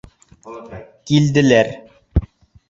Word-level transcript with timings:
Килделәр. 1.11 1.71